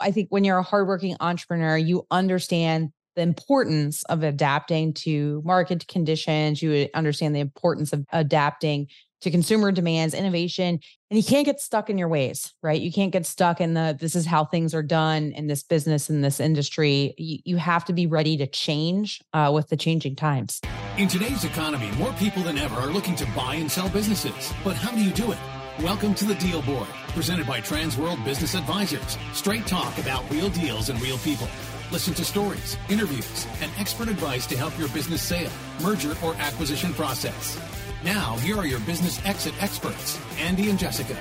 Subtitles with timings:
[0.00, 5.88] I think when you're a hardworking entrepreneur, you understand the importance of adapting to market
[5.88, 6.62] conditions.
[6.62, 8.88] You understand the importance of adapting
[9.22, 10.78] to consumer demands, innovation,
[11.10, 12.80] and you can't get stuck in your ways, right?
[12.80, 16.10] You can't get stuck in the this is how things are done in this business,
[16.10, 17.14] in this industry.
[17.16, 20.60] You, you have to be ready to change uh, with the changing times.
[20.98, 24.52] In today's economy, more people than ever are looking to buy and sell businesses.
[24.62, 25.38] But how do you do it?
[25.82, 29.18] Welcome to the Deal Board, presented by Transworld Business Advisors.
[29.34, 31.46] Straight talk about real deals and real people.
[31.92, 35.50] Listen to stories, interviews, and expert advice to help your business sale,
[35.82, 37.60] merger, or acquisition process.
[38.02, 41.14] Now, here are your business exit experts, Andy and Jessica.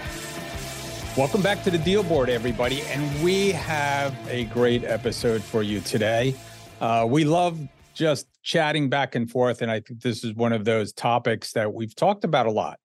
[1.17, 2.81] Welcome back to the Deal Board, everybody.
[2.83, 6.33] And we have a great episode for you today.
[6.79, 7.59] Uh, we love
[7.93, 9.61] just chatting back and forth.
[9.61, 12.79] And I think this is one of those topics that we've talked about a lot.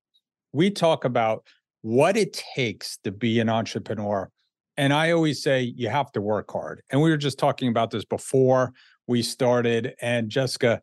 [0.52, 1.44] We talk about
[1.82, 4.30] what it takes to be an entrepreneur.
[4.76, 6.82] And I always say you have to work hard.
[6.90, 8.72] And we were just talking about this before
[9.06, 9.94] we started.
[10.00, 10.80] And Jessica,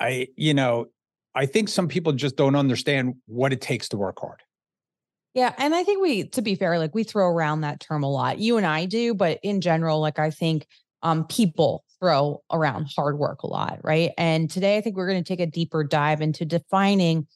[0.00, 0.86] I, you know,
[1.34, 4.40] I think some people just don't understand what it takes to work hard.
[5.34, 5.52] Yeah.
[5.58, 8.38] And I think we, to be fair, like we throw around that term a lot.
[8.38, 10.66] You and I do, but in general, like I think
[11.02, 13.80] um, people throw around hard work a lot.
[13.82, 14.12] Right.
[14.16, 17.26] And today I think we're going to take a deeper dive into defining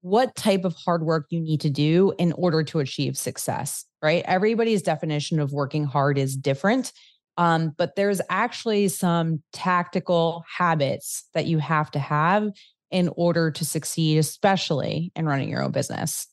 [0.00, 3.84] what type of hard work you need to do in order to achieve success.
[4.02, 4.24] Right.
[4.26, 6.92] Everybody's definition of working hard is different.
[7.36, 12.50] Um, but there's actually some tactical habits that you have to have
[12.90, 16.26] in order to succeed, especially in running your own business.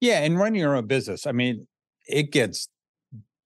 [0.00, 1.26] Yeah, and running your own business.
[1.26, 1.66] I mean,
[2.08, 2.68] it gets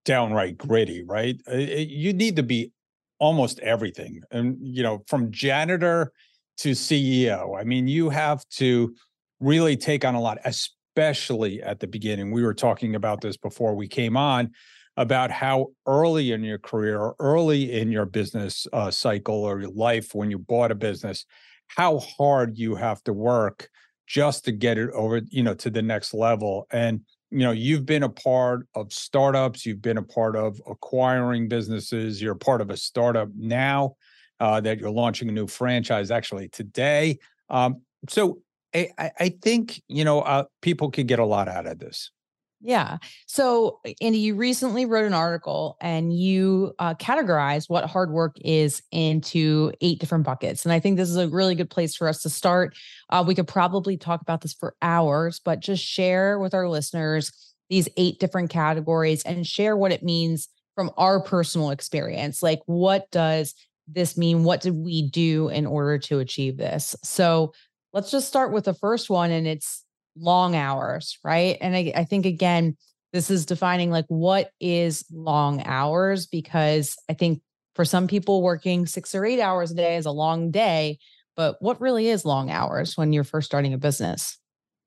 [0.04, 1.40] downright gritty, right?
[1.46, 2.72] It, you need to be
[3.18, 6.12] almost everything, and you know, from janitor
[6.58, 7.58] to CEO.
[7.58, 8.94] I mean, you have to
[9.40, 12.30] really take on a lot, especially at the beginning.
[12.30, 14.50] We were talking about this before we came on
[14.96, 19.70] about how early in your career or early in your business uh, cycle or your
[19.70, 21.24] life when you bought a business
[21.68, 23.68] how hard you have to work
[24.06, 26.66] just to get it over, you know, to the next level.
[26.70, 31.46] And you know, you've been a part of startups, you've been a part of acquiring
[31.46, 33.96] businesses, you're part of a startup now
[34.40, 37.18] uh, that you're launching a new franchise actually today.
[37.50, 38.38] Um, so
[38.74, 42.10] I, I think you know uh, people could get a lot out of this.
[42.60, 42.98] Yeah.
[43.26, 48.82] So, Andy, you recently wrote an article and you uh, categorized what hard work is
[48.90, 50.64] into eight different buckets.
[50.64, 52.74] And I think this is a really good place for us to start.
[53.10, 57.32] Uh, we could probably talk about this for hours, but just share with our listeners
[57.70, 62.42] these eight different categories and share what it means from our personal experience.
[62.42, 63.54] Like, what does
[63.86, 64.42] this mean?
[64.42, 66.96] What did we do in order to achieve this?
[67.04, 67.52] So,
[67.92, 69.84] let's just start with the first one, and it's
[70.16, 71.56] long hours, right?
[71.60, 72.76] And I, I think again,
[73.12, 77.40] this is defining like what is long hours because I think
[77.74, 80.98] for some people working six or eight hours a day is a long day,
[81.36, 84.38] but what really is long hours when you're first starting a business?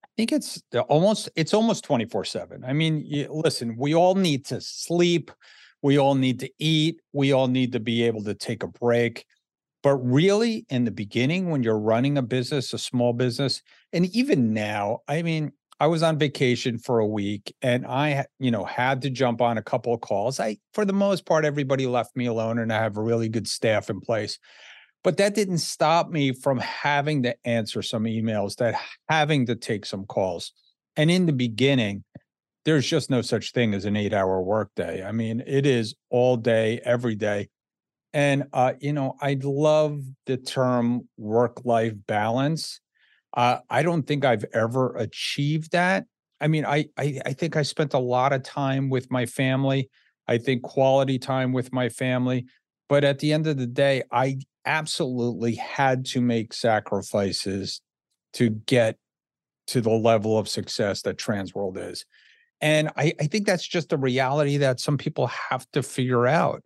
[0.03, 2.63] I think it's almost it's almost 24/7.
[2.67, 5.31] I mean, you, listen, we all need to sleep,
[5.81, 9.25] we all need to eat, we all need to be able to take a break.
[9.83, 13.61] But really, in the beginning, when you're running a business, a small business,
[13.91, 18.51] and even now, I mean, I was on vacation for a week and I, you
[18.51, 20.39] know, had to jump on a couple of calls.
[20.39, 23.47] I, for the most part, everybody left me alone and I have a really good
[23.47, 24.37] staff in place.
[25.03, 29.87] But that didn't stop me from having to answer some emails, that having to take
[29.87, 30.51] some calls.
[30.95, 32.03] And in the beginning,
[32.65, 35.03] there's just no such thing as an eight hour workday.
[35.03, 37.49] I mean, it is all day, every day.
[38.13, 42.81] And uh, you know, I love the term work-life balance.
[43.33, 46.05] Uh, I don't think I've ever achieved that.
[46.41, 49.89] I mean, I, I I think I spent a lot of time with my family.
[50.27, 52.45] I think quality time with my family.
[52.89, 57.81] But at the end of the day, I absolutely had to make sacrifices
[58.33, 58.97] to get
[59.67, 62.05] to the level of success that Transworld is.
[62.59, 66.61] And I, I think that's just a reality that some people have to figure out.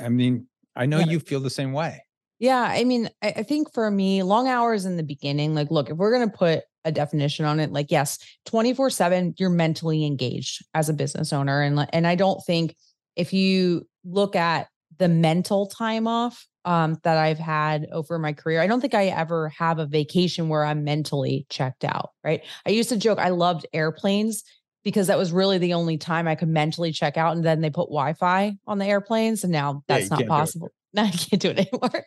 [0.00, 0.46] I mean,
[0.78, 1.06] I know yeah.
[1.06, 2.02] you feel the same way.
[2.38, 2.62] Yeah.
[2.62, 5.96] I mean, I, I think for me, long hours in the beginning, like, look, if
[5.96, 10.64] we're going to put a definition on it, like, yes, 24 seven, you're mentally engaged
[10.74, 11.60] as a business owner.
[11.60, 12.76] And, and I don't think
[13.16, 18.60] if you look at the mental time off um, that I've had over my career.
[18.60, 22.42] I don't think I ever have a vacation where I'm mentally checked out, right?
[22.66, 24.44] I used to joke I loved airplanes
[24.88, 27.36] because that was really the only time I could mentally check out.
[27.36, 29.44] And then they put Wi Fi on the airplanes.
[29.44, 30.70] And now that's yeah, not possible.
[30.94, 32.06] Now I can't do it anymore.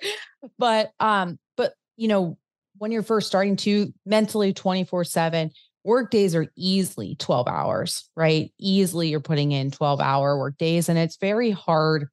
[0.57, 2.39] but, um, but, you know,
[2.80, 5.51] when you're first starting to mentally 24 7,
[5.83, 8.51] work days are easily 12 hours, right?
[8.57, 10.89] Easily you're putting in 12 hour work days.
[10.89, 12.07] And it's very hard.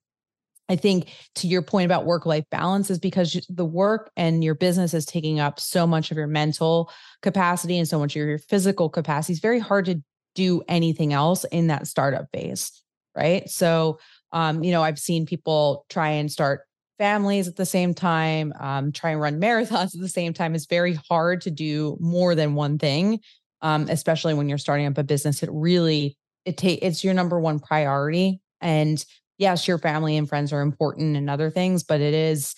[0.68, 4.54] I think to your point about work life balance is because the work and your
[4.54, 6.90] business is taking up so much of your mental
[7.22, 9.32] capacity and so much of your physical capacity.
[9.32, 10.02] It's very hard to
[10.38, 12.82] do anything else in that startup phase,
[13.16, 13.48] right?
[13.48, 13.98] So,
[14.32, 16.62] um, you know, I've seen people try and start
[16.98, 20.54] families at the same time, um, try and run marathons at the same time.
[20.54, 23.20] It's very hard to do more than one thing
[23.60, 25.42] um, especially when you're starting up a business.
[25.42, 28.40] It really it take it's your number one priority.
[28.60, 29.04] And
[29.36, 32.54] yes, your family and friends are important and other things, but it is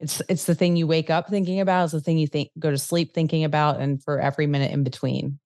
[0.00, 2.70] it's it's the thing you wake up thinking about, it's the thing you think go
[2.70, 5.38] to sleep thinking about, and for every minute in between.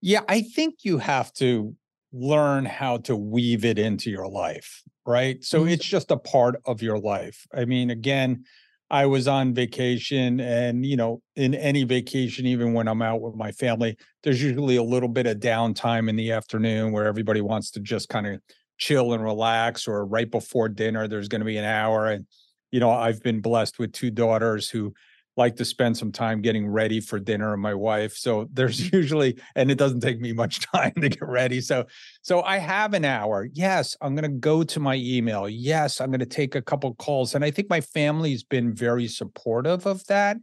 [0.00, 1.74] Yeah, I think you have to
[2.12, 5.42] learn how to weave it into your life, right?
[5.44, 5.70] So mm-hmm.
[5.70, 7.46] it's just a part of your life.
[7.54, 8.44] I mean, again,
[8.88, 13.34] I was on vacation and, you know, in any vacation, even when I'm out with
[13.34, 17.72] my family, there's usually a little bit of downtime in the afternoon where everybody wants
[17.72, 18.40] to just kind of
[18.78, 22.06] chill and relax or right before dinner, there's going to be an hour.
[22.06, 22.26] And,
[22.70, 24.94] you know, I've been blessed with two daughters who
[25.36, 29.38] like to spend some time getting ready for dinner and my wife so there's usually
[29.54, 31.84] and it doesn't take me much time to get ready so
[32.22, 33.48] so i have an hour.
[33.52, 35.48] Yes i'm going to go to my email.
[35.48, 39.08] Yes i'm going to take a couple calls and i think my family's been very
[39.08, 40.36] supportive of that.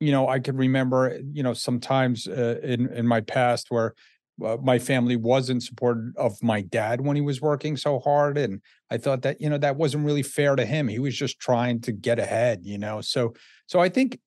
[0.00, 3.94] You know i can remember you know sometimes uh, in in my past where
[4.42, 8.60] uh, my family wasn't supportive of my dad when he was working so hard and
[8.90, 10.88] i thought that you know that wasn't really fair to him.
[10.88, 13.34] He was just trying to get ahead you know so
[13.72, 14.18] so I think,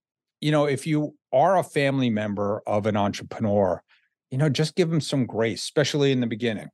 [0.42, 3.80] you know, if you are a family member of an entrepreneur,
[4.32, 6.70] you know, just give them some grace, especially in the beginning.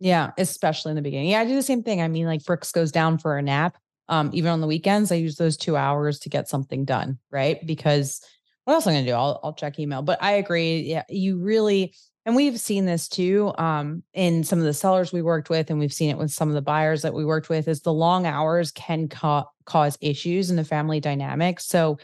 [0.00, 1.28] Yeah, especially in the beginning.
[1.28, 2.02] Yeah, I do the same thing.
[2.02, 3.78] I mean, like Brooks goes down for a nap.
[4.08, 7.64] Um, even on the weekends, I use those two hours to get something done, right?
[7.64, 8.20] Because
[8.64, 9.12] what else am I gonna do?
[9.12, 10.02] I'll I'll check email.
[10.02, 10.80] But I agree.
[10.80, 11.94] Yeah, you really
[12.26, 15.78] and we've seen this too um, in some of the sellers we worked with, and
[15.78, 17.68] we've seen it with some of the buyers that we worked with.
[17.68, 21.60] Is the long hours can ca- cause issues in the family dynamic.
[21.60, 21.98] So,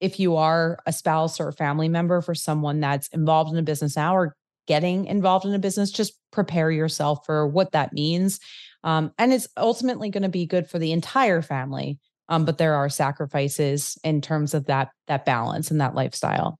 [0.00, 3.62] if you are a spouse or a family member for someone that's involved in a
[3.62, 4.34] business now or
[4.66, 8.40] getting involved in a business, just prepare yourself for what that means.
[8.82, 11.98] Um, and it's ultimately going to be good for the entire family.
[12.28, 16.58] Um, but there are sacrifices in terms of that that balance and that lifestyle.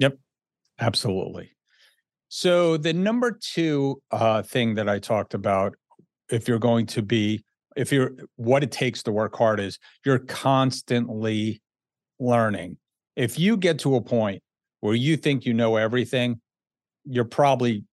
[0.00, 0.18] Yep,
[0.80, 1.55] absolutely.
[2.28, 5.76] So the number two uh, thing that I talked about,
[6.30, 7.44] if you're going to be,
[7.76, 11.62] if you're what it takes to work hard is you're constantly
[12.18, 12.78] learning.
[13.14, 14.42] If you get to a point
[14.80, 16.40] where you think you know everything,
[17.04, 17.84] you're probably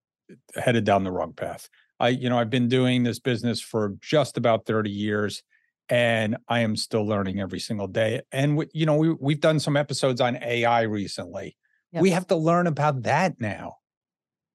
[0.56, 1.68] headed down the wrong path.
[2.00, 5.42] I, you know, I've been doing this business for just about 30 years
[5.88, 8.22] and I am still learning every single day.
[8.32, 11.56] And we, you know, we we've done some episodes on AI recently.
[11.92, 12.02] Yep.
[12.02, 13.76] We have to learn about that now.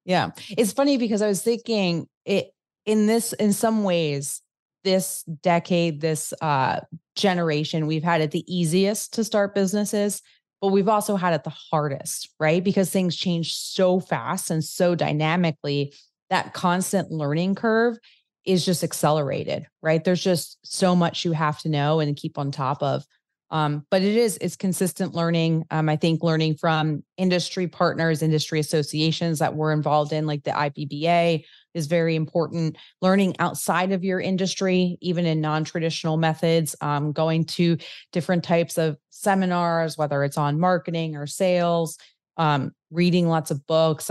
[0.09, 0.31] Yeah.
[0.57, 2.51] It's funny because I was thinking it
[2.87, 4.41] in this in some ways
[4.83, 6.79] this decade this uh
[7.15, 10.23] generation we've had it the easiest to start businesses
[10.61, 12.63] but we've also had it the hardest right?
[12.63, 15.93] Because things change so fast and so dynamically
[16.31, 17.99] that constant learning curve
[18.45, 20.03] is just accelerated right?
[20.03, 23.05] There's just so much you have to know and keep on top of
[23.51, 25.65] um, but it is it's consistent learning.
[25.71, 30.51] Um, I think learning from industry partners, industry associations that we're involved in, like the
[30.51, 31.43] IBBA,
[31.73, 32.77] is very important.
[33.01, 37.77] Learning outside of your industry, even in non-traditional methods, um, going to
[38.11, 41.97] different types of seminars, whether it's on marketing or sales,
[42.37, 44.09] um, reading lots of books.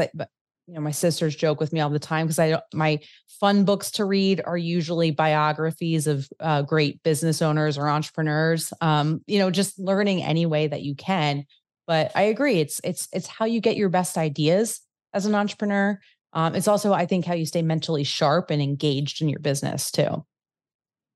[0.69, 3.01] You know my sisters joke with me all the time because i my
[3.41, 9.21] fun books to read are usually biographies of uh, great business owners or entrepreneurs um,
[9.27, 11.45] you know just learning any way that you can
[11.87, 14.81] but i agree it's it's it's how you get your best ideas
[15.15, 15.99] as an entrepreneur
[16.35, 19.91] um, it's also i think how you stay mentally sharp and engaged in your business
[19.91, 20.25] too.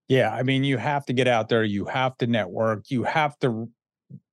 [0.08, 3.38] Yeah i mean you have to get out there you have to network you have
[3.40, 3.68] to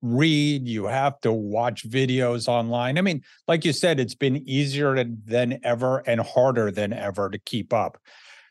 [0.02, 2.98] read, you have to watch videos online.
[2.98, 7.38] I mean, like you said, it's been easier than ever and harder than ever to
[7.40, 7.98] keep up.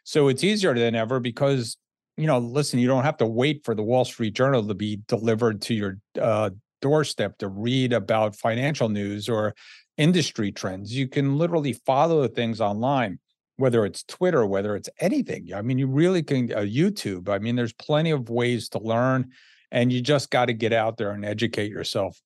[0.04, 1.76] So it's easier than ever because,
[2.16, 5.00] you know, listen, you don't have to wait for the Wall Street Journal to be
[5.06, 6.50] delivered to your uh,
[6.80, 9.54] doorstep to read about financial news or
[9.96, 10.94] industry trends.
[10.94, 13.18] You can literally follow things online,
[13.56, 15.52] whether it's Twitter, whether it's anything.
[15.54, 17.28] I mean, you really can, uh, YouTube.
[17.28, 19.30] I mean, there's plenty of ways to learn
[19.70, 22.20] and you just got to get out there and educate yourself.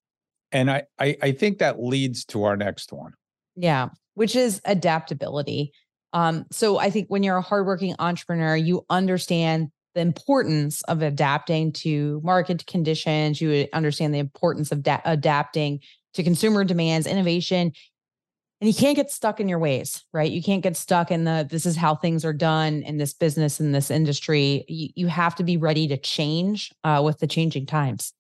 [0.50, 3.14] And I, I i think that leads to our next one.
[3.56, 5.72] Yeah which is adaptability.
[6.12, 11.72] Um so i think when you're a hardworking entrepreneur you understand the importance of adapting
[11.72, 15.80] to market conditions you understand the importance of da- adapting
[16.14, 17.72] to consumer demands innovation
[18.62, 20.31] and you can't get stuck in your ways, right?
[20.31, 23.59] You can't get stuck in the this is how things are done in this business
[23.59, 24.64] in this industry.
[24.69, 28.12] You, you have to be ready to change uh, with the changing times.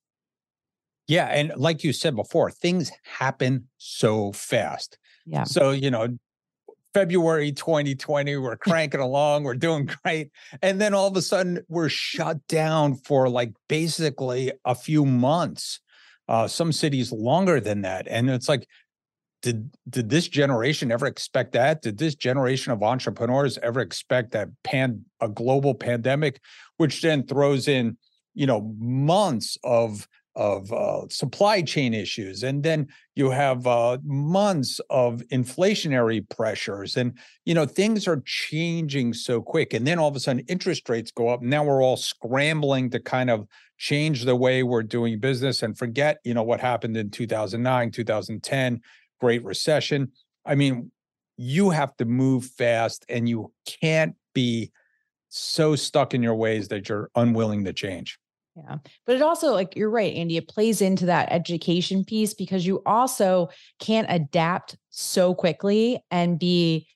[1.06, 4.98] Yeah, and like you said before, things happen so fast.
[5.26, 5.44] Yeah.
[5.44, 6.08] So you know,
[6.92, 10.32] February 2020, we're cranking along, we're doing great.
[10.60, 15.78] And then all of a sudden, we're shut down for like basically a few months.
[16.28, 18.06] Uh, some cities longer than that.
[18.08, 18.66] And it's like,
[19.42, 21.82] did did this generation ever expect that?
[21.82, 26.40] Did this generation of entrepreneurs ever expect that pan a global pandemic,
[26.76, 27.98] which then throws in,
[28.34, 34.80] you know, months of of uh, supply chain issues and then you have uh, months
[34.88, 40.16] of inflationary pressures and you know things are changing so quick and then all of
[40.16, 43.46] a sudden interest rates go up now we're all scrambling to kind of
[43.76, 48.80] change the way we're doing business and forget you know what happened in 2009 2010
[49.22, 50.10] great recession
[50.44, 50.90] i mean
[51.36, 54.72] you have to move fast and you can't be
[55.28, 58.18] so stuck in your ways that you're unwilling to change
[58.56, 58.78] yeah.
[59.06, 62.82] But it also, like, you're right, Andy, it plays into that education piece because you
[62.84, 63.48] also
[63.78, 66.86] can't adapt so quickly and be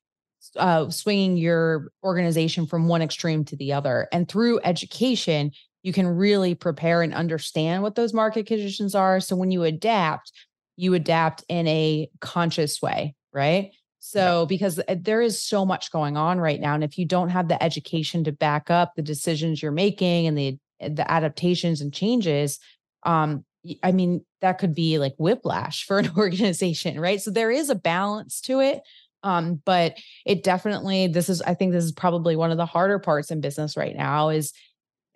[0.56, 4.06] uh, swinging your organization from one extreme to the other.
[4.12, 5.52] And through education,
[5.82, 9.20] you can really prepare and understand what those market conditions are.
[9.20, 10.32] So when you adapt,
[10.76, 13.72] you adapt in a conscious way, right?
[13.98, 14.46] So, yeah.
[14.46, 16.74] because uh, there is so much going on right now.
[16.74, 20.38] And if you don't have the education to back up the decisions you're making and
[20.38, 22.58] the Eh, the adaptations and changes
[23.04, 23.44] um
[23.82, 27.74] i mean that could be like whiplash for an organization right so there is a
[27.74, 28.82] balance to it
[29.22, 32.98] um but it definitely this is i think this is probably one of the harder
[32.98, 34.52] parts in business right now is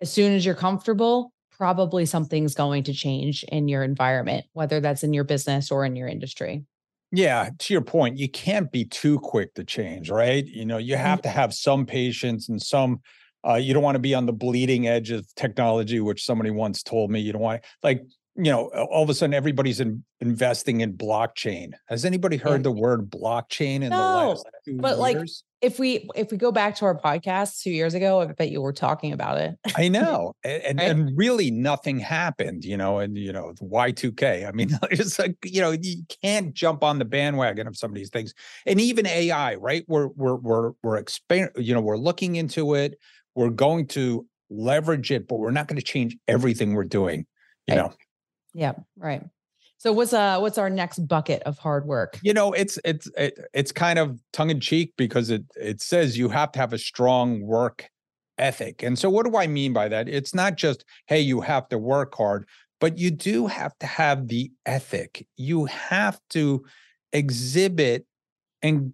[0.01, 5.03] as soon as you're comfortable probably something's going to change in your environment whether that's
[5.03, 6.65] in your business or in your industry
[7.13, 10.45] yeah, to your point, you can't be too quick to change, right?
[10.45, 11.23] You know, you have mm-hmm.
[11.23, 13.01] to have some patience and some
[13.47, 16.83] uh, you don't want to be on the bleeding edge of technology, which somebody once
[16.83, 17.19] told me.
[17.19, 18.01] You don't want like
[18.35, 21.71] you know all of a sudden everybody's in, investing in blockchain.
[21.87, 22.63] Has anybody heard yeah.
[22.63, 24.99] the word blockchain in no, the last two but years?
[24.99, 25.17] like
[25.61, 28.61] if we if we go back to our podcast two years ago, I bet you
[28.61, 29.55] were talking about it.
[29.75, 30.89] I know, and, right?
[30.89, 32.65] and really nothing happened.
[32.65, 34.45] You know, and you know Y two K.
[34.45, 37.95] I mean, it's like you know you can't jump on the bandwagon of some of
[37.95, 38.33] these things,
[38.65, 39.55] and even AI.
[39.55, 39.85] Right?
[39.87, 41.51] We're we're we're we're expand.
[41.57, 42.97] You know, we're looking into it
[43.35, 47.25] we're going to leverage it, but we're not going to change everything we're doing.
[47.67, 47.83] You right.
[47.83, 47.93] know.
[48.53, 48.73] Yeah.
[48.97, 49.23] Right.
[49.81, 52.19] So what's uh what's our next bucket of hard work?
[52.21, 56.19] You know, it's it's it, it's kind of tongue in cheek because it it says
[56.19, 57.89] you have to have a strong work
[58.37, 58.83] ethic.
[58.83, 60.07] And so what do I mean by that?
[60.07, 62.47] It's not just hey you have to work hard,
[62.79, 65.25] but you do have to have the ethic.
[65.35, 66.63] You have to
[67.11, 68.05] exhibit
[68.61, 68.93] and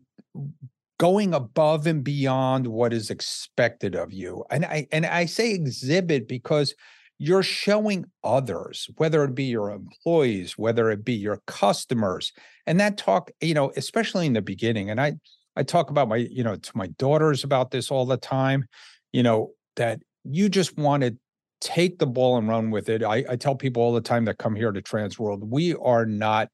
[1.02, 4.46] going above and beyond what is expected of you.
[4.50, 6.74] And I and I say exhibit because
[7.20, 12.32] you're showing others, whether it be your employees, whether it be your customers,
[12.66, 14.90] and that talk, you know, especially in the beginning.
[14.90, 15.14] And I
[15.56, 18.66] I talk about my, you know, to my daughters about this all the time,
[19.12, 21.18] you know, that you just want to
[21.60, 23.04] take the ball and run with it.
[23.04, 26.50] I, I tell people all the time that come here to Transworld, we are not,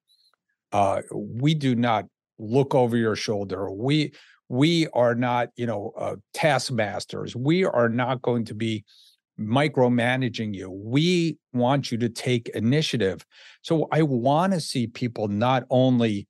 [0.72, 2.06] uh, we do not
[2.40, 3.70] look over your shoulder.
[3.70, 4.14] We
[4.50, 7.36] we are not, you know, uh, taskmasters.
[7.36, 8.86] We are not going to be
[9.40, 10.70] micromanaging you.
[10.70, 13.26] We want you to take initiative.
[13.62, 16.28] So I want to see people not only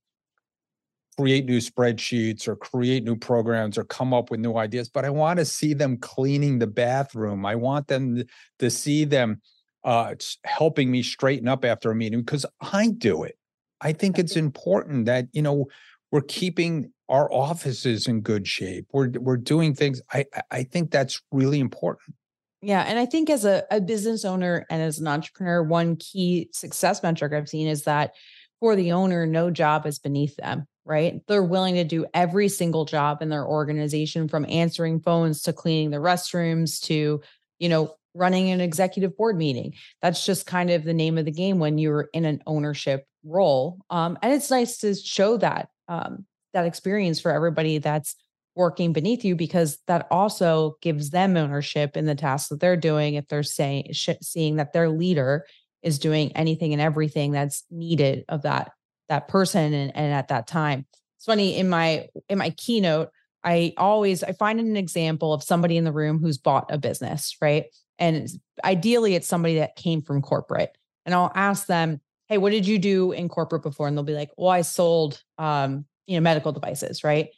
[1.17, 5.09] create new spreadsheets or create new programs or come up with new ideas, but I
[5.09, 7.45] want to see them cleaning the bathroom.
[7.45, 8.23] I want them
[8.59, 9.41] to see them
[9.83, 13.37] uh, helping me straighten up after a meeting because I do it.
[13.81, 15.67] I think it's important that, you know,
[16.11, 18.87] we're keeping our offices in good shape.
[18.93, 20.01] We're we're doing things.
[20.11, 22.15] I I think that's really important.
[22.63, 22.81] Yeah.
[22.81, 27.03] And I think as a, a business owner and as an entrepreneur, one key success
[27.03, 28.13] metric I've seen is that
[28.61, 31.21] for the owner, no job is beneath them, right?
[31.27, 35.91] They're willing to do every single job in their organization from answering phones to cleaning
[35.91, 37.21] the restrooms to,
[37.59, 39.73] you know, running an executive board meeting.
[40.01, 43.79] That's just kind of the name of the game when you're in an ownership role.
[43.89, 48.15] Um, and it's nice to show that um, that experience for everybody that's
[48.55, 53.15] working beneath you because that also gives them ownership in the tasks that they're doing
[53.15, 55.45] if they're saying sh- seeing that their leader
[55.81, 58.71] is doing anything and everything that's needed of that
[59.09, 60.85] that person and, and at that time.
[61.17, 63.09] It's funny in my in my keynote
[63.43, 67.35] i always i find an example of somebody in the room who's bought a business
[67.41, 67.65] right?
[67.99, 68.27] And
[68.63, 70.77] ideally it's somebody that came from corporate.
[71.05, 73.87] And i'll ask them hey what did you do in corporate before?
[73.87, 77.29] And they'll be like well i sold um you know, medical devices, right?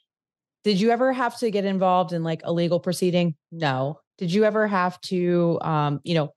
[0.66, 3.36] Did you ever have to get involved in like a legal proceeding?
[3.52, 4.00] No.
[4.18, 6.34] Did you ever have to, um, you know,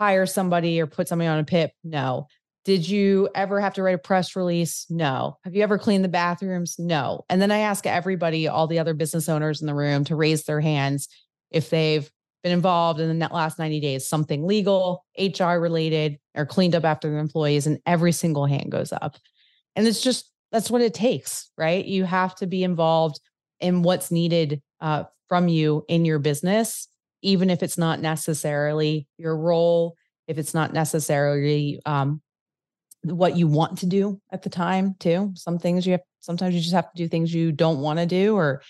[0.00, 1.70] hire somebody or put somebody on a PIP?
[1.84, 2.26] No.
[2.64, 4.84] Did you ever have to write a press release?
[4.90, 5.38] No.
[5.44, 6.74] Have you ever cleaned the bathrooms?
[6.76, 7.24] No.
[7.30, 10.42] And then I ask everybody, all the other business owners in the room, to raise
[10.42, 11.08] their hands
[11.52, 12.10] if they've
[12.42, 17.08] been involved in the last 90 days, something legal, HR related, or cleaned up after
[17.08, 19.16] their employees, and every single hand goes up.
[19.76, 21.84] And it's just that's what it takes, right?
[21.84, 23.20] You have to be involved
[23.60, 26.88] in what's needed uh, from you in your business,
[27.22, 29.96] even if it's not necessarily your role,
[30.26, 32.20] if it's not necessarily um,
[33.02, 35.32] what you want to do at the time, too.
[35.34, 38.06] Some things you have, sometimes you just have to do things you don't want to
[38.06, 38.62] do, or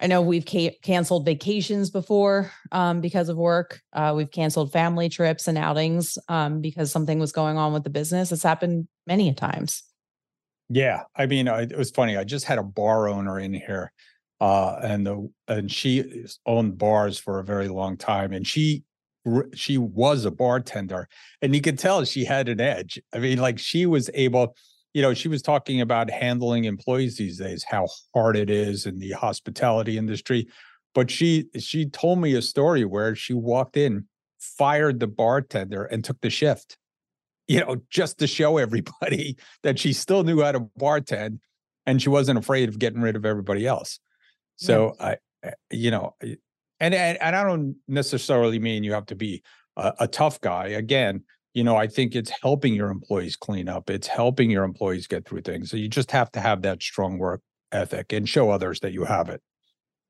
[0.00, 3.80] I know we've ca- canceled vacations before um, because of work.
[3.92, 7.90] Uh, we've canceled family trips and outings um, because something was going on with the
[7.90, 8.30] business.
[8.30, 9.82] It's happened many a times.
[10.68, 12.16] Yeah, I mean, I, it was funny.
[12.16, 13.92] I just had a bar owner in here,
[14.40, 18.84] uh, and the and she owned bars for a very long time, and she
[19.54, 21.08] she was a bartender,
[21.42, 23.00] and you could tell she had an edge.
[23.14, 24.54] I mean, like she was able
[24.94, 28.98] you know, she was talking about handling employees these days, how hard it is in
[28.98, 30.48] the hospitality industry.
[30.94, 34.06] But she she told me a story where she walked in,
[34.38, 36.77] fired the bartender, and took the shift.
[37.48, 41.38] You know, just to show everybody that she still knew how to bartend,
[41.86, 43.98] and she wasn't afraid of getting rid of everybody else.
[44.56, 45.06] So yeah.
[45.06, 46.34] I, eh, you know, eh,
[46.80, 49.42] and, and and I don't necessarily mean you have to be
[49.76, 50.68] a, a tough guy.
[50.68, 51.24] Again,
[51.54, 53.90] you know, I think it's helping your employees clean up.
[53.90, 55.70] It's helping your employees get through things.
[55.70, 57.40] So you just have to have that strong work
[57.72, 59.42] ethic and show others that you have it.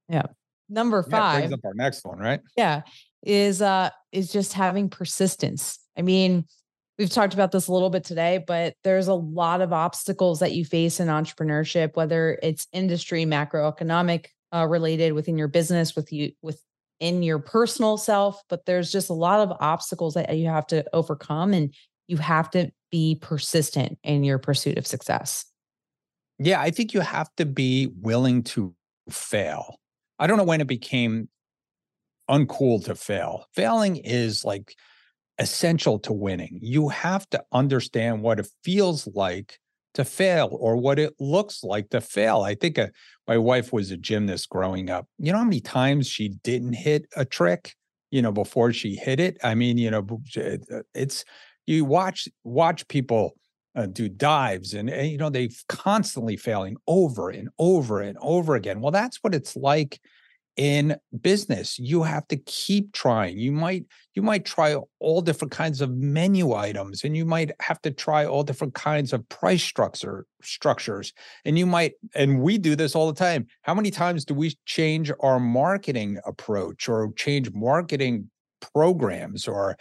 [0.09, 0.27] Yeah.
[0.69, 1.41] Number five.
[1.41, 2.41] Brings up our next one, right?
[2.57, 2.83] Yeah.
[3.23, 5.79] Is uh is just having persistence.
[5.97, 6.45] I mean,
[6.99, 10.53] we've talked about this a little bit today, but there's a lot of obstacles that
[10.53, 16.33] you face in entrepreneurship, whether it's industry, macroeconomic uh, related within your business, with you
[16.43, 16.61] with
[17.01, 20.85] in your personal self, but there's just a lot of obstacles that you have to
[20.93, 21.73] overcome and
[22.09, 25.45] you have to be persistent in your pursuit of success.
[26.41, 28.75] Yeah, I think you have to be willing to
[29.11, 29.77] fail.
[30.19, 31.29] I don't know when it became
[32.29, 33.47] uncool to fail.
[33.55, 34.75] Failing is like
[35.39, 36.59] essential to winning.
[36.61, 39.59] You have to understand what it feels like
[39.95, 42.43] to fail or what it looks like to fail.
[42.43, 42.89] I think a, uh,
[43.27, 45.07] my wife was a gymnast growing up.
[45.19, 47.75] You know how many times she didn't hit a trick,
[48.11, 49.39] you know, before she hit it?
[49.43, 51.25] I mean, you know, uh, it's
[51.67, 53.35] you watch watch people
[53.75, 58.55] uh, do dives and, and you know they constantly failing over and over and over
[58.55, 58.81] again.
[58.81, 60.01] Well, that's what it's like
[60.59, 63.39] in business you have to keep trying.
[63.39, 67.81] You might you might try all different kinds of menu items and you might have
[67.83, 71.13] to try all different kinds of price structure structures
[71.45, 73.47] and you might and we do this all the time.
[73.63, 78.29] How many times do we change our marketing approach or change marketing
[78.61, 79.79] programs or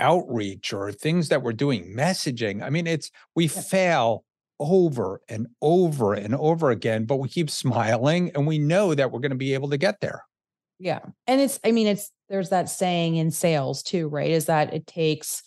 [0.00, 1.94] outreach or things that we're doing?
[1.96, 3.60] Messaging i mean it's we yeah.
[3.60, 4.24] fail
[4.58, 9.20] over and over and over again, but we keep smiling and we know that we're
[9.20, 10.22] going to be able to get there.
[10.78, 11.00] Yeah.
[11.26, 14.30] And it's, I mean, it's, there's that saying in sales too, right?
[14.30, 15.42] Is that it takes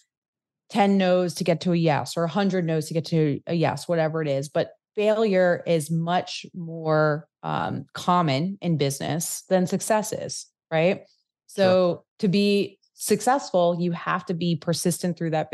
[0.69, 3.87] 10 no's to get to a yes or 100 no's to get to a yes,
[3.87, 4.49] whatever it is.
[4.49, 11.01] But failure is much more um, common in business than success is, right?
[11.47, 12.03] So sure.
[12.19, 15.49] to be successful, you have to be persistent through that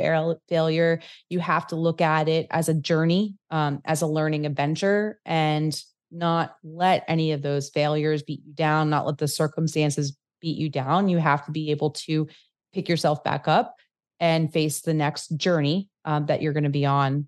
[0.49, 0.99] failure.
[1.29, 5.79] You have to look at it as a journey, um, as a learning adventure, and
[6.11, 10.69] not let any of those failures beat you down, not let the circumstances beat you
[10.69, 11.07] down.
[11.07, 12.27] You have to be able to
[12.73, 13.75] pick yourself back up
[14.19, 17.27] and face the next journey um, that you're going to be on,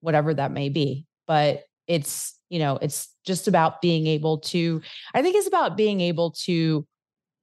[0.00, 1.04] whatever that may be.
[1.26, 4.80] But it's, you know, it's just about being able to,
[5.12, 6.86] I think it's about being able to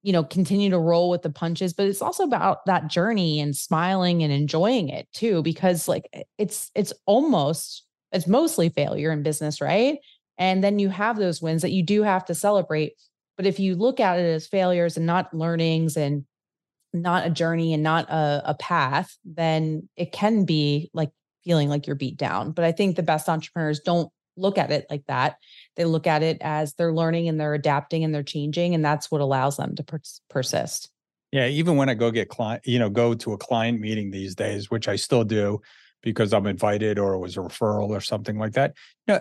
[0.06, 3.58] you know continue to roll with the punches but it's also about that journey and
[3.58, 9.60] smiling and enjoying it too because like it's it's almost it's mostly failure in business
[9.60, 9.98] right?
[10.38, 12.94] And then you have those wins that you do have to celebrate
[13.36, 16.24] but if you look at it as failures and not learnings and
[16.94, 21.12] not a journey and not a, a path then it can be like
[21.44, 24.86] feeling like you're beat down but i think the best entrepreneurs don't look at it
[24.90, 25.38] like that.
[25.76, 29.10] They look at it as they're learning and they're adapting and they're changing, and that's
[29.12, 30.90] what allows them to per- persist.
[31.32, 34.36] Yeah, even when I go get client, you know, go to a client meeting these
[34.36, 35.60] days, which I still do
[36.02, 38.74] because I'm invited or it was a referral or something like that.
[39.08, 39.20] You know,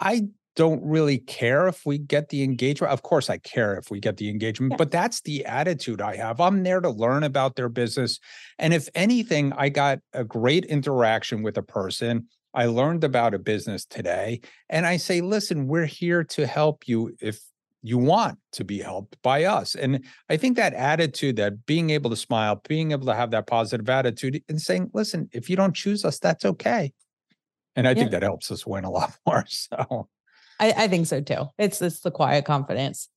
[0.00, 2.92] I don't really care if we get the engagement.
[2.92, 4.76] Of course, I care if we get the engagement, yeah.
[4.76, 6.40] but that's the attitude I have.
[6.40, 8.20] I'm there to learn about their business.
[8.58, 13.38] And if anything, I got a great interaction with a person I learned about a
[13.38, 14.40] business today.
[14.70, 17.40] And I say, listen, we're here to help you if
[17.82, 19.74] you want to be helped by us.
[19.74, 23.46] And I think that attitude, that being able to smile, being able to have that
[23.46, 26.92] positive attitude and saying, listen, if you don't choose us, that's okay.
[27.76, 27.94] And I yeah.
[27.96, 29.44] think that helps us win a lot more.
[29.48, 30.08] So
[30.58, 31.48] I, I think so too.
[31.58, 33.08] It's it's the quiet confidence.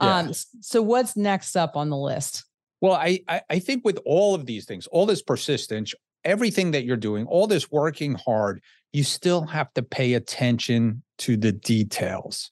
[0.00, 0.16] Yeah.
[0.16, 2.44] Um, so what's next up on the list?
[2.80, 6.84] Well, I, I I think with all of these things, all this persistence, everything that
[6.84, 8.62] you're doing, all this working hard,
[8.96, 12.50] you still have to pay attention to the details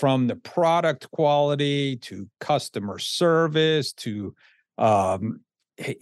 [0.00, 4.34] from the product quality to customer service to
[4.78, 5.38] um,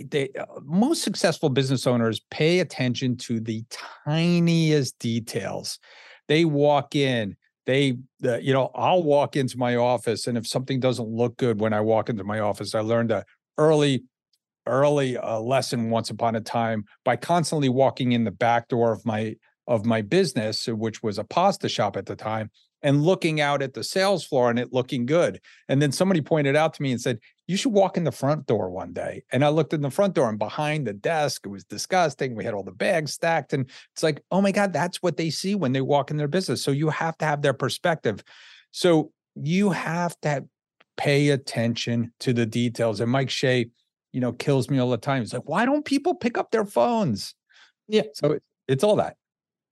[0.08, 3.62] they, uh, most successful business owners pay attention to the
[4.06, 5.78] tiniest details.
[6.26, 7.36] They walk in,
[7.66, 11.60] they uh, you know i'll walk into my office and if something doesn't look good
[11.60, 13.24] when i walk into my office i learned a
[13.58, 14.04] early
[14.66, 19.04] early uh, lesson once upon a time by constantly walking in the back door of
[19.04, 19.34] my
[19.66, 22.50] of my business uh, which was a pasta shop at the time
[22.82, 25.40] and looking out at the sales floor and it looking good.
[25.68, 28.46] And then somebody pointed out to me and said, You should walk in the front
[28.46, 29.24] door one day.
[29.32, 32.34] And I looked in the front door and behind the desk, it was disgusting.
[32.34, 33.52] We had all the bags stacked.
[33.52, 36.28] And it's like, Oh my God, that's what they see when they walk in their
[36.28, 36.62] business.
[36.62, 38.22] So you have to have their perspective.
[38.70, 40.44] So you have to
[40.96, 43.00] pay attention to the details.
[43.00, 43.68] And Mike Shea,
[44.12, 45.22] you know, kills me all the time.
[45.22, 47.34] He's like, Why don't people pick up their phones?
[47.88, 48.02] Yeah.
[48.14, 49.16] So it's all that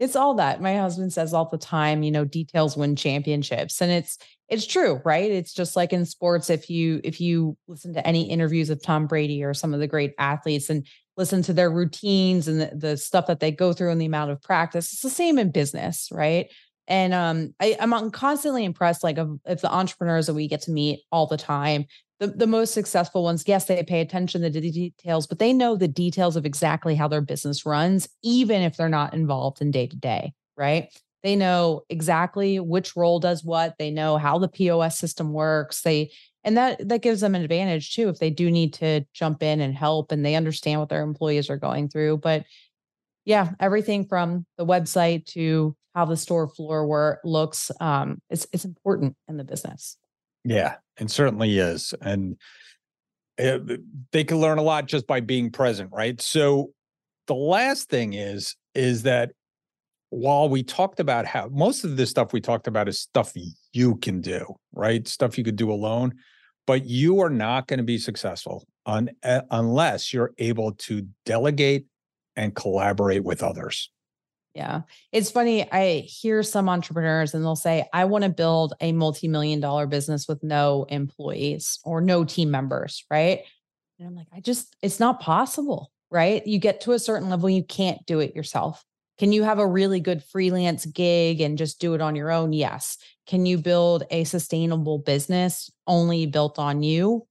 [0.04, 3.90] it's all that my husband says all the time you know details win championships and
[3.90, 4.18] it's
[4.50, 5.30] it's true right?
[5.30, 9.06] It's just like in sports if you if you listen to any interviews of tom
[9.06, 10.86] brady or some of the great athletes and
[11.16, 14.30] listen to their routines and the, the stuff that they go through and the amount
[14.30, 16.50] of practice it's the same in business right
[16.88, 20.70] and um I, i'm constantly impressed like of, of the entrepreneurs that we get to
[20.70, 21.86] meet all the time
[22.20, 25.76] the, the most successful ones, yes, they pay attention to the details, but they know
[25.76, 29.86] the details of exactly how their business runs, even if they're not involved in day
[29.86, 30.88] to day, right?
[31.22, 33.76] They know exactly which role does what.
[33.78, 35.82] They know how the POS system works.
[35.82, 36.12] They
[36.44, 39.62] and that that gives them an advantage too if they do need to jump in
[39.62, 42.18] and help and they understand what their employees are going through.
[42.18, 42.44] But
[43.24, 48.64] yeah, everything from the website to how the store floor work looks, um, it's it's
[48.64, 49.96] important in the business.
[50.44, 51.94] Yeah, and certainly is.
[52.00, 52.36] And
[53.38, 53.76] it, eh,
[54.12, 56.20] they can learn a lot just by being present, right?
[56.20, 56.72] So
[57.26, 59.30] the last thing is is that
[60.10, 63.32] while we talked about how most of this stuff we talked about is stuff
[63.72, 65.08] you can do, right?
[65.08, 66.12] Stuff you could do alone,
[66.66, 71.86] but you are not going to be successful un, uh, unless you're able to delegate
[72.36, 73.90] and collaborate with others.
[74.54, 74.82] Yeah.
[75.10, 75.70] It's funny.
[75.70, 79.86] I hear some entrepreneurs and they'll say, I want to build a multi million dollar
[79.86, 83.04] business with no employees or no team members.
[83.10, 83.40] Right.
[83.98, 85.90] And I'm like, I just, it's not possible.
[86.10, 86.46] Right.
[86.46, 88.84] You get to a certain level, you can't do it yourself.
[89.18, 92.52] Can you have a really good freelance gig and just do it on your own?
[92.52, 92.98] Yes.
[93.26, 97.26] Can you build a sustainable business only built on you?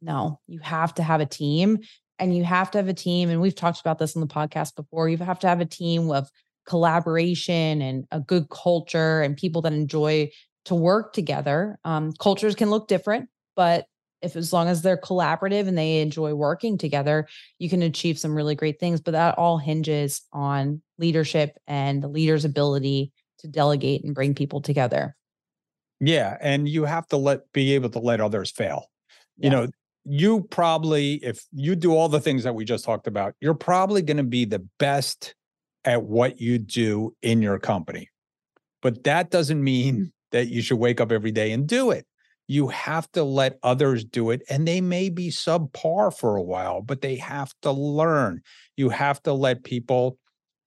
[0.00, 1.78] No, you have to have a team
[2.18, 3.30] and you have to have a team.
[3.30, 5.08] And we've talked about this on the podcast before.
[5.08, 6.28] You have to have a team of
[6.66, 10.30] collaboration and a good culture and people that enjoy
[10.66, 11.78] to work together.
[11.84, 13.86] Um, cultures can look different, but
[14.20, 17.28] if as long as they're collaborative and they enjoy working together,
[17.58, 19.00] you can achieve some really great things.
[19.00, 24.60] But that all hinges on leadership and the leader's ability to delegate and bring people
[24.60, 25.16] together.
[26.00, 28.86] Yeah, and you have to let be able to let others fail.
[29.36, 29.44] Yeah.
[29.44, 29.68] You know,
[30.08, 34.00] you probably if you do all the things that we just talked about, you're probably
[34.00, 35.34] going to be the best
[35.84, 38.08] at what you do in your company.
[38.80, 40.12] But that doesn't mean mm.
[40.32, 42.06] that you should wake up every day and do it.
[42.46, 46.80] You have to let others do it, and they may be subpar for a while,
[46.80, 48.40] but they have to learn.
[48.76, 50.16] You have to let people,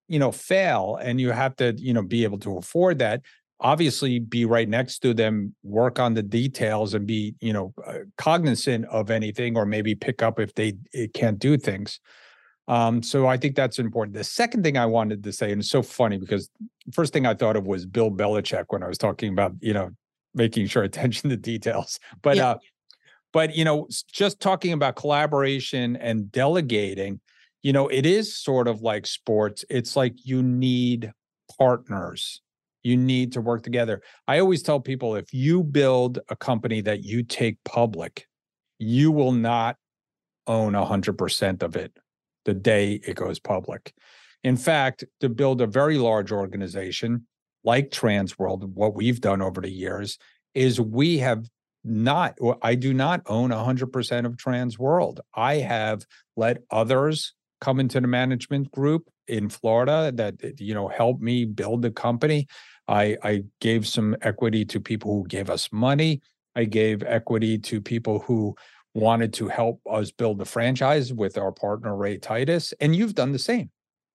[0.06, 3.22] you know, fail, and you have to, you know, be able to afford that.
[3.62, 8.00] Obviously, be right next to them, work on the details, and be, you know, uh,
[8.18, 10.74] cognizant of anything, or maybe pick up if they
[11.14, 12.00] can't do things.
[12.68, 14.14] Um, so I think that's important.
[14.14, 16.48] The second thing I wanted to say, and it's so funny because
[16.92, 19.90] first thing I thought of was Bill Belichick when I was talking about, you know,
[20.34, 21.98] making sure attention to details.
[22.22, 22.50] But yeah.
[22.50, 22.58] uh,
[23.32, 27.20] but you know, just talking about collaboration and delegating,
[27.62, 29.64] you know, it is sort of like sports.
[29.70, 31.12] It's like you need
[31.58, 32.41] partners.
[32.82, 34.02] You need to work together.
[34.26, 38.26] I always tell people if you build a company that you take public,
[38.78, 39.76] you will not
[40.46, 41.96] own 100% of it
[42.44, 43.94] the day it goes public.
[44.42, 47.26] In fact, to build a very large organization
[47.64, 50.18] like Transworld, what we've done over the years
[50.54, 51.46] is we have
[51.84, 55.20] not, I do not own 100% of Transworld.
[55.34, 56.04] I have
[56.36, 61.82] let others come into the management group in Florida that you know helped me build
[61.82, 62.48] the company.
[62.92, 66.20] I I gave some equity to people who gave us money.
[66.54, 68.54] I gave equity to people who
[68.94, 73.32] wanted to help us build the franchise with our partner Ray Titus, and you've done
[73.32, 73.70] the same.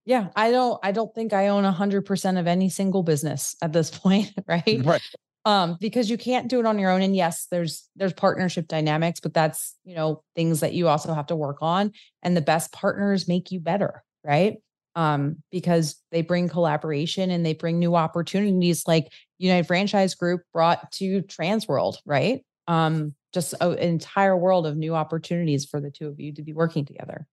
[0.06, 3.90] Yeah, I don't I don't think I own 100% of any single business at this
[4.00, 4.82] point, right?
[4.84, 5.02] Right.
[5.44, 9.20] Um because you can't do it on your own and yes, there's there's partnership dynamics,
[9.20, 12.72] but that's, you know, things that you also have to work on and the best
[12.72, 14.58] partners make you better, right?
[14.98, 20.92] Um because they bring collaboration and they bring new opportunities like United Franchise Group brought
[20.94, 22.44] to Transworld, right?
[22.68, 26.42] Um just a, an entire world of new opportunities for the two of you to
[26.42, 27.28] be working together.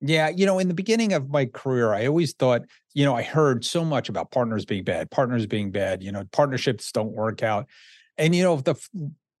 [0.00, 2.62] Yeah, you know, in the beginning of my career, I always thought,
[2.94, 6.24] you know, I heard so much about partners being bad, partners being bad, you know,
[6.32, 7.66] partnerships don't work out.
[8.16, 8.76] And, you know, the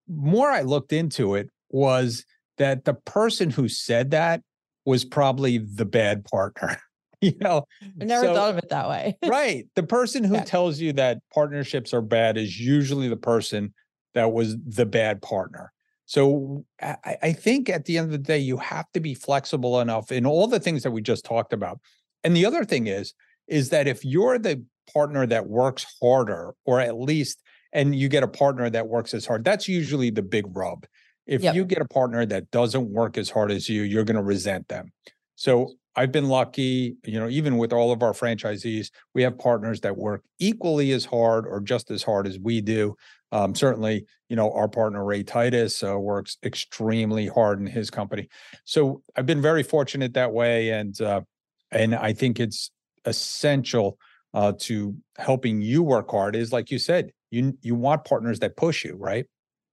[0.06, 2.26] more I looked into it was
[2.58, 4.42] that the person who said that
[4.84, 6.78] was probably the bad partner.
[7.22, 7.66] you know,
[8.00, 9.18] I never so, thought of it that way.
[9.26, 9.66] right.
[9.76, 10.44] The person who yeah.
[10.44, 13.74] tells you that partnerships are bad is usually the person
[14.14, 15.72] that was the bad partner.
[16.06, 19.80] So I, I, think at the end of the day, you have to be flexible
[19.80, 21.78] enough in all the things that we just talked about.
[22.24, 23.14] And the other thing is,
[23.46, 27.40] is that if you're the partner that works harder, or at least,
[27.72, 30.84] and you get a partner that works as hard, that's usually the big rub.
[31.26, 31.54] If yep.
[31.54, 34.66] you get a partner that doesn't work as hard as you, you're going to resent
[34.66, 34.92] them.
[35.36, 39.80] So I've been lucky, you know, even with all of our franchisees, we have partners
[39.80, 42.96] that work equally as hard or just as hard as we do.
[43.32, 48.28] Um, certainly, you know, our partner Ray Titus uh, works extremely hard in his company.
[48.64, 51.22] So I've been very fortunate that way, and uh,
[51.70, 52.70] and I think it's
[53.04, 53.98] essential
[54.34, 56.34] uh, to helping you work hard.
[56.34, 59.26] Is like you said, you you want partners that push you, right?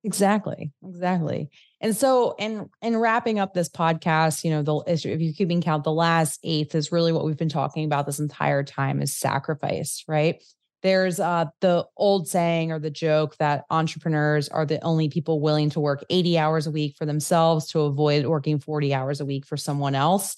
[0.04, 1.50] Exactly, exactly.
[1.80, 5.84] And so, in in wrapping up this podcast, you know, the if you're keeping count,
[5.84, 10.04] the last eighth is really what we've been talking about this entire time is sacrifice,
[10.08, 10.42] right?
[10.84, 15.70] There's uh, the old saying or the joke that entrepreneurs are the only people willing
[15.72, 19.46] to work 80 hours a week for themselves to avoid working 40 hours a week
[19.46, 20.36] for someone else.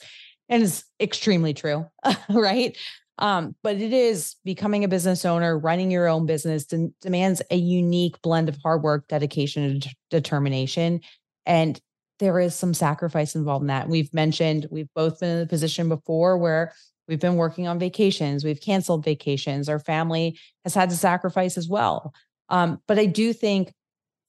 [0.47, 1.85] And it's extremely true,
[2.29, 2.75] right?
[3.19, 7.57] Um, but it is becoming a business owner, running your own business de- demands a
[7.57, 11.01] unique blend of hard work, dedication, and d- determination.
[11.49, 11.77] And
[12.19, 13.89] there is some sacrifice involved in that.
[13.89, 16.73] We've mentioned we've both been in the position before where
[17.09, 18.45] We've been working on vacations.
[18.45, 19.67] We've canceled vacations.
[19.67, 22.13] Our family has had to sacrifice as well.
[22.49, 23.73] Um, but I do think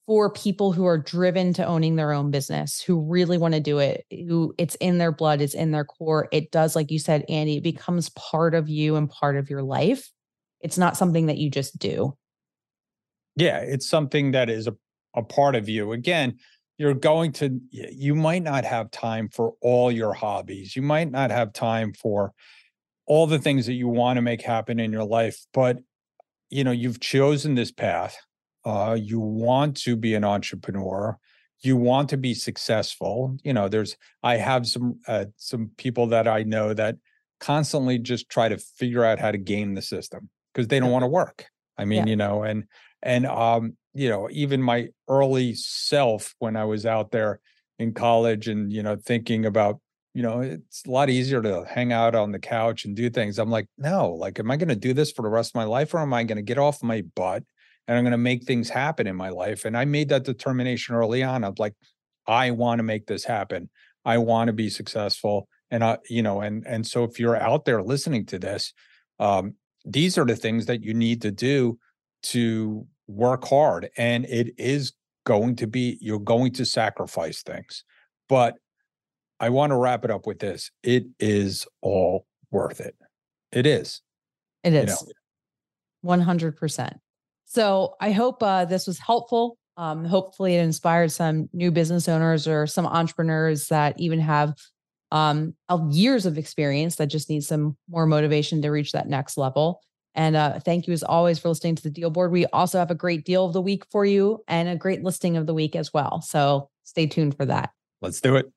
[0.07, 3.77] for people who are driven to owning their own business, who really want to do
[3.77, 7.23] it, who it's in their blood, it's in their core, it does, like you said,
[7.29, 10.09] Andy, it becomes part of you and part of your life.
[10.59, 12.17] It's not something that you just do.
[13.35, 14.75] Yeah, it's something that is a,
[15.15, 15.91] a part of you.
[15.91, 16.39] Again,
[16.77, 20.75] you're going to, you might not have time for all your hobbies.
[20.75, 22.33] You might not have time for,
[23.11, 25.79] all the things that you want to make happen in your life but
[26.49, 28.17] you know you've chosen this path
[28.63, 31.17] uh, you want to be an entrepreneur
[31.61, 36.25] you want to be successful you know there's i have some uh, some people that
[36.25, 36.95] i know that
[37.41, 41.03] constantly just try to figure out how to game the system because they don't want
[41.03, 42.11] to work i mean yeah.
[42.11, 42.63] you know and
[43.03, 47.39] and um you know even my early self when i was out there
[47.79, 49.79] in college and you know thinking about
[50.13, 53.39] you know, it's a lot easier to hang out on the couch and do things.
[53.39, 55.63] I'm like, no, like, am I going to do this for the rest of my
[55.63, 57.43] life or am I going to get off my butt
[57.87, 59.63] and I'm going to make things happen in my life?
[59.63, 61.43] And I made that determination early on.
[61.43, 61.75] I'm like,
[62.27, 63.69] I want to make this happen.
[64.03, 65.47] I want to be successful.
[65.69, 68.73] And I, you know, and and so if you're out there listening to this,
[69.19, 71.79] um, these are the things that you need to do
[72.23, 73.89] to work hard.
[73.97, 74.93] And it is
[75.25, 77.83] going to be, you're going to sacrifice things.
[78.29, 78.55] But
[79.39, 80.71] I want to wrap it up with this.
[80.83, 82.95] It is all worth it.
[83.51, 84.01] It is.
[84.63, 85.01] It is.
[85.01, 85.13] You
[86.03, 86.23] know?
[86.23, 86.93] 100%.
[87.45, 89.57] So I hope uh, this was helpful.
[89.77, 94.55] Um, hopefully, it inspired some new business owners or some entrepreneurs that even have
[95.11, 95.55] um,
[95.89, 99.81] years of experience that just need some more motivation to reach that next level.
[100.15, 102.31] And uh, thank you as always for listening to the deal board.
[102.31, 105.37] We also have a great deal of the week for you and a great listing
[105.37, 106.21] of the week as well.
[106.21, 107.71] So stay tuned for that.
[108.01, 108.51] Let's do it.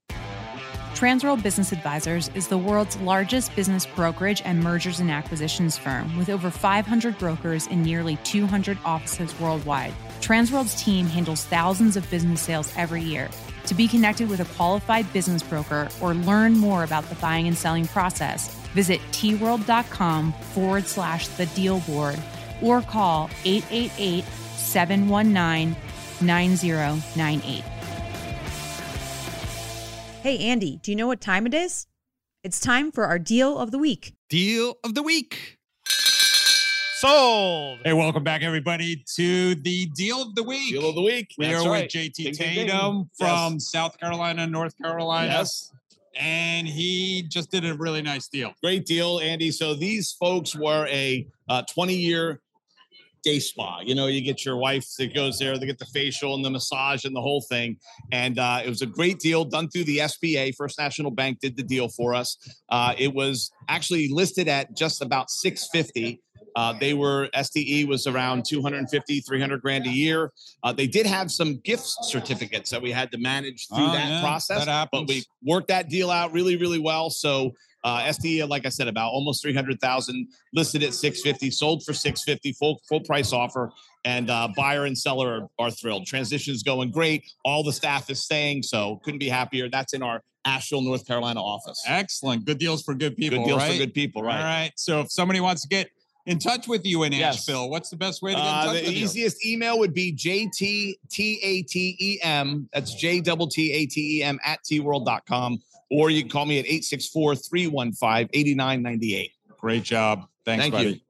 [0.94, 6.28] Transworld Business Advisors is the world's largest business brokerage and mergers and acquisitions firm with
[6.28, 9.92] over 500 brokers in nearly 200 offices worldwide.
[10.20, 13.28] Transworld's team handles thousands of business sales every year.
[13.66, 17.58] To be connected with a qualified business broker or learn more about the buying and
[17.58, 22.18] selling process, visit tworld.com forward slash the deal board
[22.62, 24.24] or call 888
[24.56, 25.76] 719
[26.20, 27.64] 9098.
[30.22, 31.86] Hey, Andy, do you know what time it is?
[32.42, 34.14] It's time for our deal of the week.
[34.28, 35.58] Deal of the week.
[35.86, 37.80] Sold.
[37.84, 40.70] Hey, welcome back, everybody, to the deal of the week.
[40.72, 41.34] Deal of the week.
[41.36, 41.82] We That's are right.
[41.84, 42.68] with JT Ding, ding, ding.
[42.68, 43.66] Tatem from Yes.
[43.70, 45.30] South Carolina, North Carolina.
[45.32, 45.70] Yes.
[46.16, 48.52] And he just did a really nice deal.
[48.62, 49.50] Great deal, Andy.
[49.50, 51.26] So these folks were a
[51.72, 52.40] 20 year
[53.24, 53.80] day spa.
[53.80, 56.50] You know, you get your wife that goes there, they get the facial and the
[56.50, 57.78] massage and the whole thing.
[58.12, 60.54] And uh, it was a great deal done through the SBA.
[60.54, 62.36] First National Bank did the deal for us.
[62.68, 66.20] Uh, it was actually listed at just about 650.
[66.56, 70.32] Uh, they were SDE was around 250, 300 grand a year.
[70.62, 74.08] Uh, they did have some gift certificates that we had to manage through Oh, that
[74.08, 77.10] yeah, process, that but we worked that deal out really, really well.
[77.10, 77.52] So
[77.84, 82.80] uh, SDE, like I said, about almost 300,000 listed at 650, sold for 650, full
[82.88, 83.70] full price offer.
[84.06, 86.06] And uh, buyer and seller are, are thrilled.
[86.06, 87.24] Transition is going great.
[87.44, 89.68] All the staff is staying, so couldn't be happier.
[89.68, 91.82] That's in our Asheville, North Carolina office.
[91.86, 92.44] Excellent.
[92.44, 93.38] Good deals for good people.
[93.38, 93.72] Good deals right?
[93.72, 94.36] for good people, right?
[94.36, 94.72] All right.
[94.76, 95.88] So if somebody wants to get
[96.26, 97.36] in touch with you in Yes.
[97.48, 98.94] Asheville, what's the best way to get in Uh, touch the with you?
[98.94, 100.96] The easiest email would be jttatem.
[102.72, 105.58] That's J double T A T E M at tworld.com.
[105.90, 109.30] Or you can call me at 864 315 8998.
[109.60, 110.26] Great job.
[110.44, 110.88] Thanks, Thank buddy.
[110.90, 111.00] you.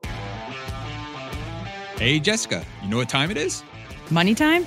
[1.98, 3.62] Hey, Jessica, you know what time it is?
[4.10, 4.66] Money time?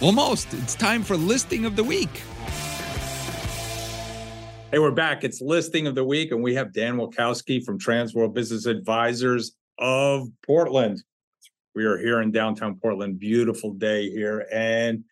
[0.00, 0.52] Almost.
[0.54, 2.10] It's time for listing of the week.
[4.72, 5.22] Hey, we're back.
[5.22, 10.28] It's listing of the week, and we have Dan Walkowski from Transworld Business Advisors of
[10.44, 11.02] Portland.
[11.74, 13.18] We are here in downtown Portland.
[13.18, 15.04] Beautiful day here, and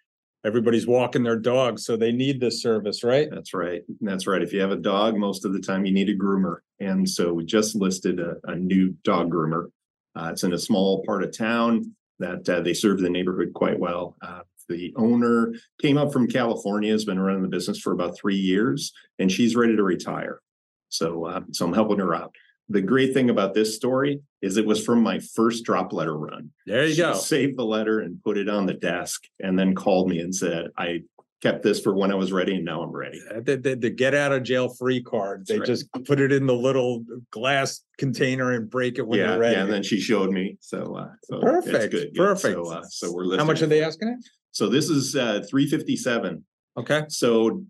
[0.45, 3.29] everybody's walking their dogs, so they need this service, right?
[3.31, 3.83] That's right.
[4.01, 4.43] That's right.
[4.43, 6.59] If you have a dog, most of the time you need a groomer.
[6.81, 9.67] And so we just listed a, a new dog groomer.
[10.15, 13.79] Uh, it's in a small part of town that uh, they serve the neighborhood quite
[13.79, 14.17] well.
[14.23, 18.37] Uh, the owner came up from California, has been running the business for about three
[18.37, 20.41] years, and she's ready to retire.
[20.89, 22.35] So, uh, so I'm helping her out.
[22.69, 26.51] The great thing about this story is it was from my first drop letter run.
[26.67, 27.15] There you She go.
[27.15, 30.69] Saved the letter and put it on the desk, and then called me and said,
[30.79, 31.03] "I
[31.43, 33.91] kept this for when I was ready, and now I'm ready." Uh, The, the, the
[33.91, 35.47] get out of jail free card.
[35.47, 35.67] They right.
[35.67, 39.57] just put it in the little glass container and break it when yeah, you're ready.
[39.57, 39.65] yeah.
[39.65, 40.57] And then she showed me.
[40.61, 42.55] So, uh, so Perfect, good, perfect.
[42.55, 43.41] So, uh, so we're listening.
[43.41, 44.25] How much are they asking it?
[44.53, 46.45] So this is uh, three fifty seven.
[46.77, 47.65] Okay, So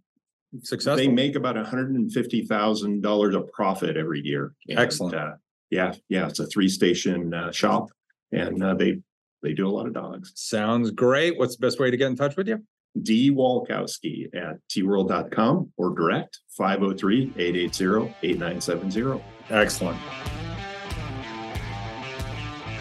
[0.62, 0.96] successful.
[0.96, 4.52] they make about one hundred and fifty thousand dollars of profit every year.
[4.68, 5.14] And, Excellent.
[5.14, 5.32] Uh,
[5.70, 6.28] yeah, yeah.
[6.28, 7.88] It's a three station uh, shop,
[8.30, 9.00] and uh, they
[9.42, 10.32] they do a lot of dogs.
[10.34, 11.38] Sounds great.
[11.38, 12.62] What's the best way to get in touch with you?
[13.02, 19.22] D Walkowski at tworld.com or direct 503-880-8970.
[19.48, 19.96] Excellent.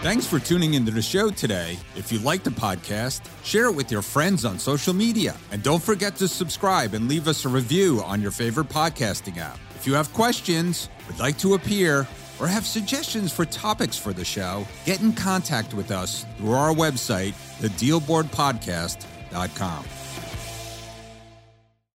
[0.01, 1.77] Thanks for tuning into the show today.
[1.95, 5.37] If you like the podcast, share it with your friends on social media.
[5.51, 9.59] And don't forget to subscribe and leave us a review on your favorite podcasting app.
[9.75, 12.07] If you have questions, would like to appear,
[12.39, 16.73] or have suggestions for topics for the show, get in contact with us through our
[16.73, 19.85] website, thedealboardpodcast.com.